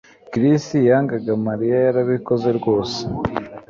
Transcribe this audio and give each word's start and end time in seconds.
Chris 0.31 0.65
yangaga 0.89 1.31
Mariya 1.47 1.77
Yarabikoze 1.85 2.49
rwose 2.59 2.99